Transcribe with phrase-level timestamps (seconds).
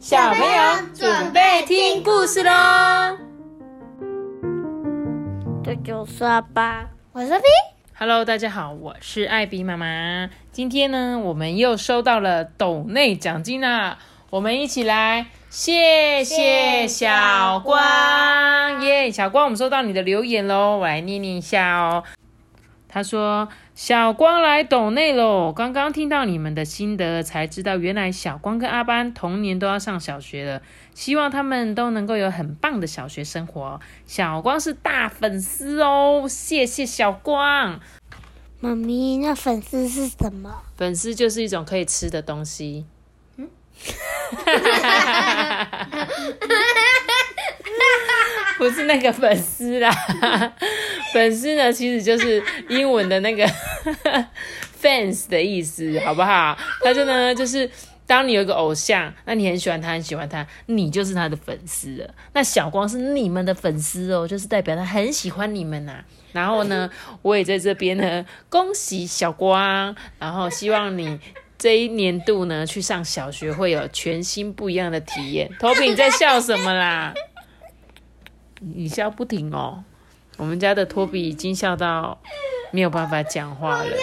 [0.00, 3.18] 小朋友准备听故事喽！
[5.62, 7.44] 这就是阿爸，我是 B。
[7.98, 10.30] Hello，大家好，我是艾比妈妈。
[10.52, 13.98] 今天呢，我们又收到了斗内奖金啦，
[14.30, 19.10] 我们一起来谢谢小光耶！
[19.10, 22.04] 小光，我们收到你的留言喽，我来念念一下哦。
[22.92, 30.60] 他说：“小光来抖内喽，刚刚听到你们的心得，才知道原来小光跟阿班同年都要上小学了。
[30.92, 33.80] 希望他们都能够有很棒的小学生活。
[34.06, 37.78] 小光是大粉丝哦，谢谢小光。
[38.58, 40.62] 妈咪，那粉丝是什么？
[40.76, 42.84] 粉丝就是一种可以吃的东西。
[43.36, 43.48] 嗯
[48.58, 49.90] 不是那个粉丝啦，
[51.14, 53.46] 粉丝呢其实就是英文的那个
[54.80, 56.56] fans 的意思，好不好？
[56.82, 57.70] 他就呢就是。
[58.06, 62.12] 当你有一个偶像，那你很喜欢他，很喜欢他，你就是他的粉丝了。
[62.32, 66.90] 那小光是你们的粉丝哦，就是代表他很喜欢你们呐、然后呢，
[67.22, 71.20] 我也在这边呢，恭喜小光，然后希望你
[71.56, 75.48] 这一年度呢去上小学会有全新不一样的体验。
[75.60, 77.14] 头皮你在笑什么啦？
[78.58, 79.84] 你笑不停哦。
[80.40, 82.18] 我们家的托比已经笑到
[82.70, 83.94] 没有办法讲话了。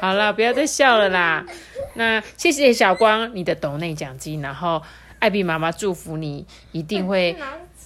[0.00, 1.44] 好了，不要再笑了啦。
[1.92, 4.82] 那谢谢小光你的抖内奖金，然后
[5.18, 7.36] 艾比妈妈祝福你一定会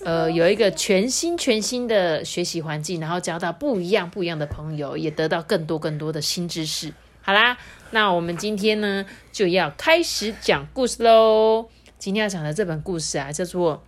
[0.05, 6.95] 呃有一个全新全新的学习环境，然后交到不一样不一样的朋友，也得到更多更多的新知识。
[7.23, 7.59] 好啦，
[7.91, 11.69] 那我们今天呢就要开始讲故事喽。
[11.99, 13.83] 今天要讲的这本故事啊，叫做。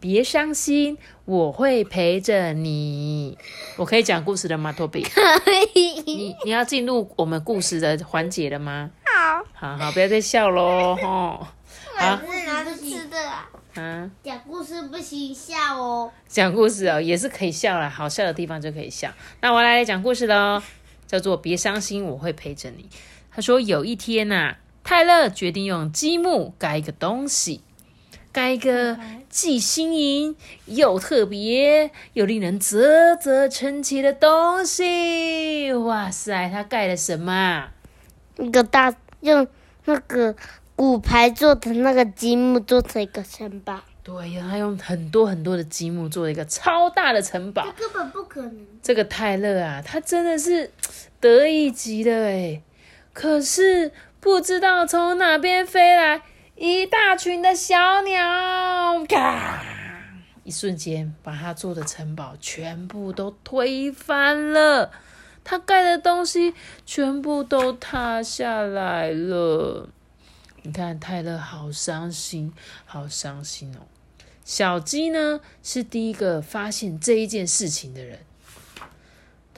[0.00, 3.36] 别伤心，我会陪着你。
[3.76, 5.04] 我可以讲故事了吗，托比？
[6.06, 8.90] 你你要进入我们故事的环节了吗？
[9.04, 11.46] 好，好好，不要再笑喽，吼。
[11.96, 13.48] 好，是哪里吃的啊？
[13.74, 16.12] 啊，讲故事不行笑哦。
[16.28, 19.12] 讲故事哦，也是可以笑啦，好笑的地方就可以笑。
[19.40, 20.62] 那我来讲故事喽，
[21.06, 22.84] 叫做《别伤心，我会陪着你》。
[23.32, 27.62] 他说有一天呐、啊，泰勒决定用积木盖一个东西。
[28.38, 28.96] 盖一个
[29.28, 35.72] 既新颖又特别又令人啧啧称奇的东西！
[35.72, 37.68] 哇塞，他盖了什么？
[38.38, 39.44] 一个大用
[39.86, 40.36] 那个
[40.76, 43.80] 骨牌做的那个积木做成一个城堡。
[44.04, 47.66] 对呀，他用很多很多的积木做了一个超大的城堡。
[47.76, 48.64] 根本不可能。
[48.80, 50.70] 这个泰勒啊，他真的是
[51.18, 52.62] 得意极了哎！
[53.12, 56.22] 可是不知道从哪边飞来。
[56.60, 59.62] 一大群的小鸟，嘎！
[60.42, 64.90] 一瞬间把他做的城堡全部都推翻了，
[65.44, 66.54] 他盖的东西
[66.84, 69.88] 全部都塌下来了。
[70.62, 72.52] 你看，泰勒好伤心，
[72.84, 73.86] 好伤心哦。
[74.44, 78.18] 小鸡呢，是第一个发现这一件事情的人。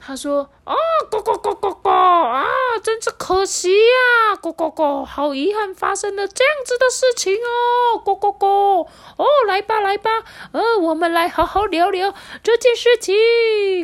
[0.03, 0.75] 他说：“哦，
[1.11, 2.43] 咕咕咕咕咕啊，
[2.83, 4.35] 真是可惜呀！
[4.41, 8.01] 咕咕咕，好遗憾发生了这样子的事情哦！
[8.03, 10.09] 咕咕咕，哦，来吧来吧，
[10.53, 13.13] 呃，我们来好好聊聊这件事情。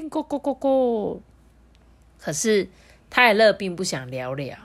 [0.10, 1.20] 咕咕咕咕。
[2.20, 2.70] 可是
[3.12, 4.58] 泰勒并不想聊聊，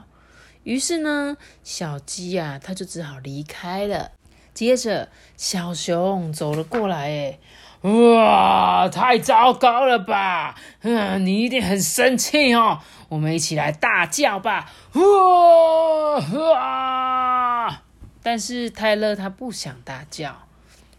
[0.63, 4.13] 于是呢，小鸡呀、啊，他就只好离开了。
[4.55, 7.39] 接着，小熊走了过来，哎。”
[7.83, 10.55] 哇，太糟糕了吧！
[10.83, 12.79] 嗯，你一定很生气哦。
[13.09, 14.71] 我们一起来大叫吧！
[14.93, 17.83] 哇哇！
[18.23, 20.43] 但是泰勒他不想大叫，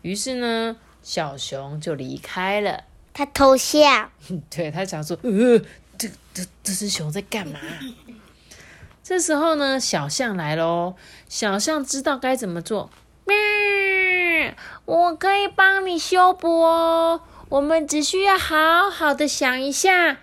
[0.01, 2.83] 于是呢，小熊就离开了。
[3.13, 4.09] 他偷笑。
[4.53, 5.59] 对他想说，呃，
[5.97, 7.59] 这这这只熊在干嘛？
[9.01, 10.95] 这时候呢，小象来喽。
[11.29, 12.89] 小象知道该怎么做。
[13.25, 13.35] 喵。
[14.85, 17.21] 我可以帮你修补哦。
[17.49, 20.17] 我们只需要好好的想一下，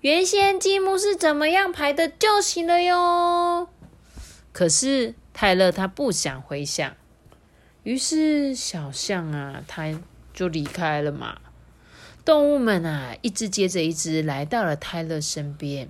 [0.00, 3.68] 原先积木是怎么样排的就行了哟。
[4.52, 6.94] 可是泰勒他不想回想，
[7.82, 9.92] 于是小象啊，他
[10.32, 11.38] 就离开了嘛。
[12.24, 15.88] 动物们啊，一只接着一只来到了泰勒身边。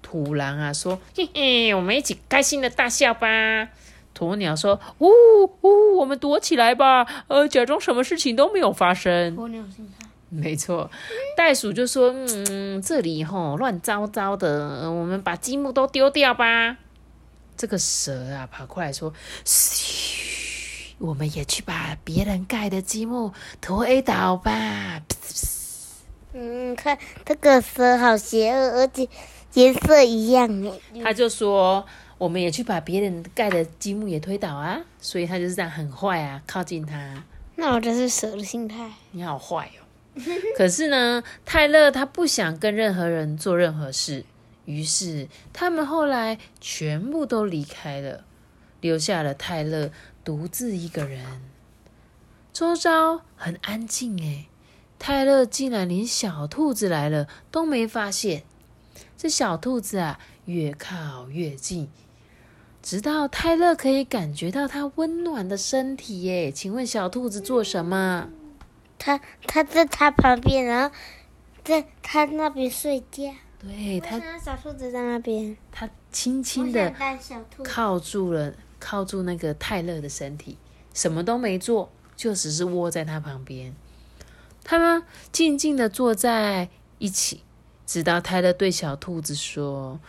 [0.00, 3.68] 土狼啊说：“嘿嘿，我们一起开心的大笑吧。”
[4.16, 5.08] 鸵鸟说：“呜
[5.62, 10.06] 呜，我们躲起来吧，呃，假装什么事情都没有发生。”鸵鸟心态。
[10.28, 10.90] 没错，
[11.36, 12.10] 袋鼠就说
[12.48, 16.78] ：“嗯，这里吼乱糟糟的，我们把积木都丢掉吧。”
[17.56, 19.12] 这个蛇啊跑过来说
[19.44, 25.02] ：“嘘，我们也去把别人盖的积木推倒吧。”
[26.32, 29.08] 嗯，看这个蛇好邪恶，而且
[29.52, 31.02] 颜色一样哎。
[31.02, 31.84] 他就说。
[32.22, 37.24] 我们也去把别人盖的积木也推倒啊，所以他就是这样很坏啊，靠近他。
[37.56, 38.92] 那我就是蛇的心态。
[39.10, 39.82] 你好坏哦！
[40.56, 44.24] 可是呢，泰勒他不想跟任何人做任何事，
[44.66, 48.24] 于是他们后来全部都离开了，
[48.80, 49.90] 留下了泰勒
[50.22, 51.26] 独自一个人。
[52.52, 54.46] 周遭很安静诶，
[55.00, 58.44] 泰勒竟然连小兔子来了都没发现。
[59.18, 61.88] 这小兔子啊，越靠越近，
[62.82, 66.50] 直到泰勒可以感觉到它温暖的身体耶。
[66.50, 68.28] 请问小兔子做什么？
[68.98, 70.94] 他他在他旁边，然后
[71.64, 73.32] 在他那边睡觉。
[73.58, 75.56] 对它，他小兔子在那边。
[75.70, 76.92] 它轻轻的。
[77.64, 80.58] 靠住了，靠住那个泰勒的身体，
[80.92, 83.72] 什么都没做，就只是窝在他旁边。
[84.64, 86.68] 他们静静的坐在
[86.98, 87.42] 一起，
[87.86, 90.00] 直到泰勒对小兔子说：“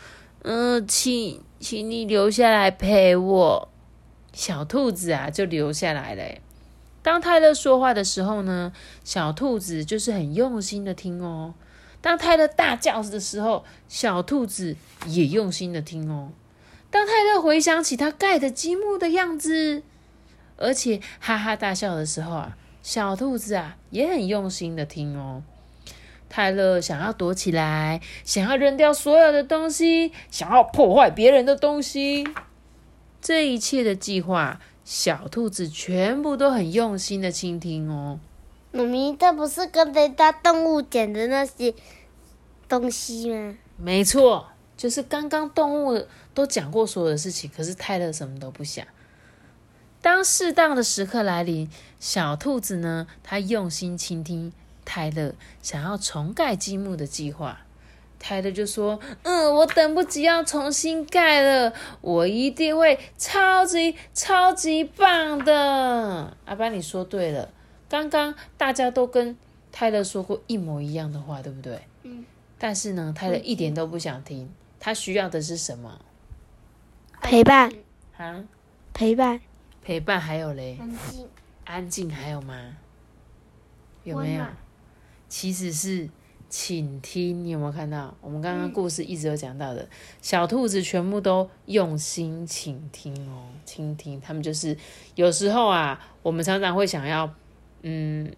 [0.43, 3.69] 嗯、请，请你留下来陪我。”
[4.33, 6.23] 小兔子啊，就留下来了。
[7.01, 8.73] 当泰勒说话的时候呢，
[9.03, 11.53] 小兔子就是很用心的听哦。
[12.01, 14.75] 当泰勒大叫的时候，小兔子
[15.07, 16.31] 也用心的听哦。
[16.89, 19.83] 当泰勒回想起他盖的积木的样子，
[20.57, 25.43] 而且哈哈大笑的时候啊，小兔子啊也很用心的听哦。
[26.35, 32.27] 泰勒想要躲起来，想要扔掉所有的东西，想要破坏别人的东西。
[33.21, 38.19] 这一切的计划，小兔子全部都很用心的倾听哦。
[38.71, 41.75] 妈咪，这不是跟雷达动物讲的那些
[42.67, 43.55] 东西吗？
[43.77, 46.03] 没错，就是刚刚动物
[46.33, 48.83] 都讲过所有的事情，可是泰勒什么都不想。
[50.01, 51.69] 当适当的时刻来临，
[51.99, 54.51] 小兔子呢，它用心倾听
[54.85, 57.59] 泰勒想要重盖积木的计划。
[58.19, 67.49] 泰勒就说：“嗯，我等不及要重新盖了，我一定会超级超级棒的。”阿班，你说对了，
[67.89, 69.35] 刚刚大家都跟
[69.73, 71.81] 泰勒说过一模一样的话，对不对？
[72.03, 72.23] 嗯。
[72.57, 74.49] 但是呢，泰勒一点都不想听，
[74.79, 75.99] 他需要的是什么？
[77.21, 77.69] 陪伴，
[78.15, 78.41] 啊，
[78.93, 79.41] 陪伴，
[79.81, 81.27] 陪伴，还有嘞，安静。
[81.65, 82.57] 安静，还有吗？
[84.05, 84.45] 有没有？
[85.33, 86.07] 其实是
[86.47, 87.43] 倾听。
[87.43, 88.15] 你有没有看到？
[88.21, 89.89] 我们刚刚故事一直有讲到的，
[90.21, 94.21] 小兔子全部都用心倾听哦，倾听。
[94.21, 94.77] 他们就是
[95.15, 97.33] 有时候啊，我们常常会想要，
[97.81, 98.31] 嗯，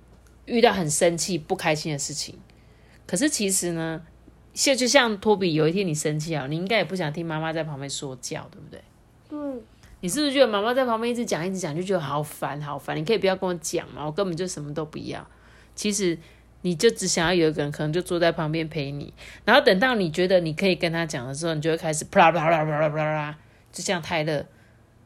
[0.45, 2.39] 遇到很生气、不开心的事情，
[3.05, 4.01] 可是其实呢，
[4.53, 8.81] 像就像托比，有一天你生气啊，你应该也不想听妈妈在旁边说教，对不对？
[9.27, 9.61] 对，
[9.99, 12.95] 你是不是觉得妈妈在旁边一直讲一直讲，就觉得好烦好烦？
[12.95, 15.27] 你可以不要跟我讲嘛，我根本就什么都不要。
[15.75, 16.17] 其实
[16.65, 19.13] 你就只想要有一个人，可能就坐在旁边陪你，
[19.43, 23.37] 然后等到你觉得你可以跟他讲的时候，你就会开始啪啦啪啦啪啦啪啦啪啦，
[23.71, 24.43] 就像泰勒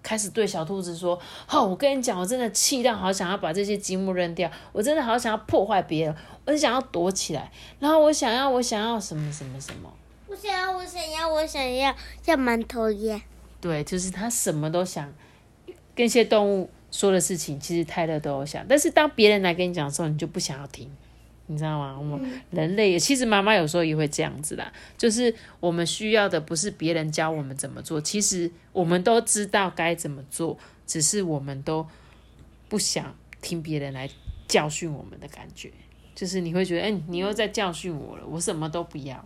[0.02, 1.20] 开始对小兔子说
[1.52, 6.16] ：“哦，我跟你讲，我真的气到好想要把这些积木扔掉，我真的好想要破坏别人，
[6.46, 9.94] 我就想要躲起来，然后我想要我想要什么什么什么。”
[10.30, 13.20] 我想要，我想要，我想要，像馒头一样。
[13.60, 15.14] 对，就是他什么都想
[15.94, 18.66] 跟一些动物说的事情，其实泰勒都有想。
[18.70, 20.90] 但是当别人来跟你讲的时候，你就不想要听，
[21.52, 21.98] 你知道吗？
[21.98, 31.88] 我们人类也，其实妈妈有时候也会这样子啦，就是我们需要的不是别人教我们怎么做，其实我们都知道该怎么做，只是我们都
[32.68, 34.08] 不想听别人来
[34.48, 35.72] 教训我们的感觉。
[36.14, 39.26] 就是你会觉得，哎、你又在教训我了，我什么都不要。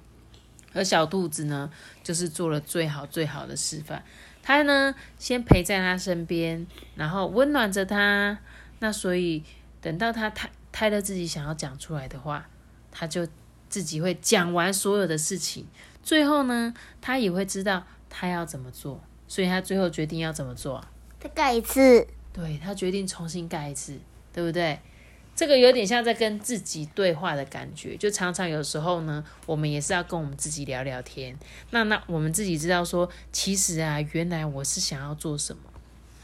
[0.74, 1.70] 而小兔子呢，
[2.03, 4.03] 就是做了最好最好的示范。
[4.42, 6.65] 它呢，先陪在他身边，
[6.96, 8.39] 然后温暖着他。
[8.80, 9.44] 那所以
[9.82, 12.50] 等到他泰泰勒自己想要讲出来的话，
[12.92, 13.25] 他就
[13.70, 15.65] 自己会讲完所有的事情。
[16.03, 20.92] 最后呢，他也会知道他要怎么做，所以他最后决定要怎么做啊。
[21.22, 23.98] 再盖一次，对他决定重新盖一次，
[24.34, 24.77] 对不对？
[25.36, 31.36] 这个有点像在跟自己对话的感觉，就常常有时候呢，我们也是要跟我们自己聊聊天。
[31.72, 35.63] 那那我们自己知道说，其实啊，原来我是想要做什么，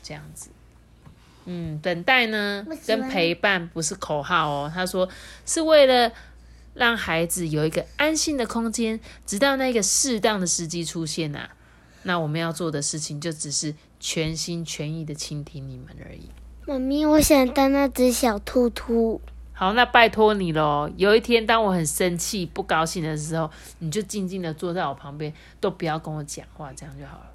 [0.03, 0.49] 这样子。
[1.51, 5.09] 嗯，等待呢跟陪伴不是口号哦，他说
[5.47, 6.11] 是为了
[6.75, 11.49] 让孩子有一个安心的空间，直到那个适当的时机出现啊。
[12.03, 16.29] 那我们要做的事情就只是全心全意的倾听你们而已。
[16.67, 19.19] 妈咪，我想当那只小兔兔。
[19.51, 20.89] 好，那拜托你喽。
[20.95, 27.31] 有一天，当我很生气、不高兴的时候，你就静静的坐在我旁边，都不要跟我讲话，这样就好了。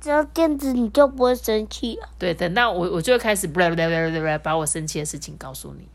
[0.00, 2.08] 只要这样子，你就不会生气了。
[2.18, 3.46] 对，等到我我就会开始
[4.42, 5.86] 把我生气的事情告诉你，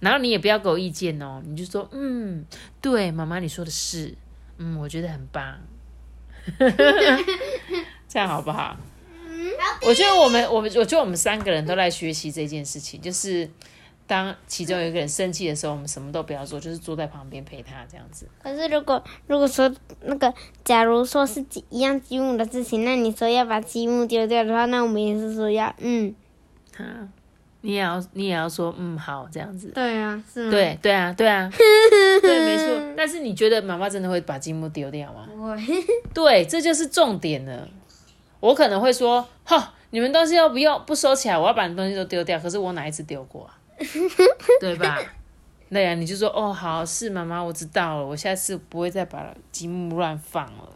[0.00, 2.44] 然后你也不要给我意见哦，你就说嗯，
[2.80, 4.14] 对，妈妈你说的是，
[4.58, 5.58] 嗯，我觉得很棒。
[8.08, 8.76] 这样好不好？
[9.26, 9.50] 嗯
[9.82, 13.48] 我觉得我们，我们，我觉得我们三个人都在学习这件事情，就是
[14.08, 18.26] 当其中有一个人生气的时候，我们什么都不要做，就是坐在旁边陪他这样子。
[18.42, 20.32] 可是如果如果说那个，
[20.64, 26.14] 假如说是一样积木的事情，那你说要把积木丢掉的话，那我们也是说要嗯，
[26.78, 27.06] 啊，
[27.60, 29.68] 你也要，你也要说，嗯，好，这样子。
[29.74, 30.50] 对啊，是吗？
[30.50, 31.50] 对，对啊，对啊，
[32.22, 32.94] 对，没错。
[32.96, 35.28] 但是你觉得妈妈真的会把积木丢掉吗？
[35.36, 35.54] 我
[36.14, 37.68] 对，这就是重点了。
[38.40, 41.36] 我可能会说，哈，你们东西要不要不收起来？
[41.36, 42.38] 我要把你东西都丢掉。
[42.38, 43.57] 可是我哪一次丢过啊？
[44.60, 44.98] 对吧？
[45.70, 50.70] 对呀、你就说，哦，好，是妈妈，我知道了，我下次不会再把积木乱放了。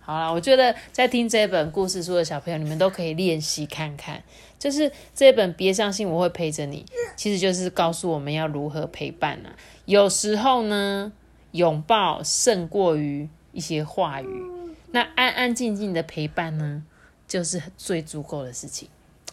[0.00, 4.20] 好啦，我觉得在听这本故事书的小朋友，你们都可以练习看看。
[4.58, 6.84] 就是这本《别伤心，我会陪着你》，
[7.16, 9.54] 其实就是告诉我们要如何陪伴啊。
[9.84, 11.12] 有时候呢，
[11.52, 14.42] 拥抱胜过于一些话语。
[14.90, 16.82] 那安安静静的陪伴呢，
[17.28, 18.88] 就是最足够的事情。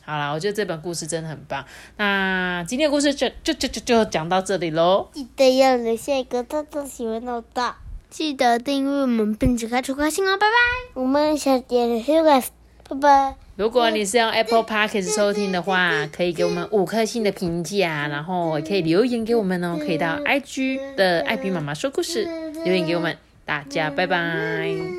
[0.06, 1.64] 好啦，我觉得这本故事真的很棒。
[1.98, 5.08] 那今天的故事就就就就就讲到这里喽。
[5.14, 7.78] 记得要留下一个大大喜欢的大，
[8.10, 11.02] 记得订阅我们，并且开出开心哦，拜拜。
[11.02, 13.36] 我们下节再见，拜拜。
[13.56, 19.78] 如果你是用 Apple Podcast 收听的话，可以给我们五颗星的评价，然后也可以留言给我们哦。
[19.78, 22.24] 可以到 IG 的艾比妈妈说故事
[22.64, 23.16] 留言给我们。
[23.46, 24.99] 大家拜拜。